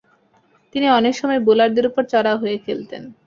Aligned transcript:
তিনি 0.75 0.87
অনেক 0.89 1.13
সময় 1.15 1.39
বোলারদের 1.39 1.85
উপর 1.89 2.03
চড়াও 2.11 2.37
হয়ে 2.37 2.57
খেলতেন। 2.65 3.03